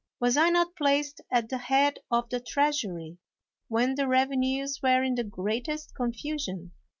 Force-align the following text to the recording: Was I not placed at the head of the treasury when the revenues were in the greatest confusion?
Was 0.19 0.35
I 0.35 0.49
not 0.49 0.75
placed 0.75 1.21
at 1.31 1.49
the 1.49 1.59
head 1.59 1.99
of 2.09 2.27
the 2.31 2.39
treasury 2.39 3.19
when 3.67 3.93
the 3.93 4.07
revenues 4.07 4.79
were 4.81 5.03
in 5.03 5.13
the 5.13 5.23
greatest 5.23 5.93
confusion? 5.93 6.71